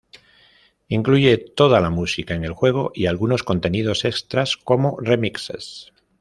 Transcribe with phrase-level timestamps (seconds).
[0.87, 5.93] Incluye toda la música en el juego y algunos contenidos extras como remixes.